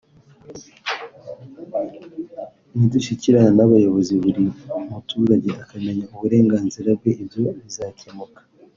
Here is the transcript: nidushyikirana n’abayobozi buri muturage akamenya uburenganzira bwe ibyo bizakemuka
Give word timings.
nidushyikirana 2.75 3.51
n’abayobozi 3.57 4.13
buri 4.23 4.39
muturage 4.91 5.51
akamenya 5.63 6.05
uburenganzira 6.15 6.89
bwe 6.97 7.11
ibyo 7.23 7.41
bizakemuka 7.63 8.41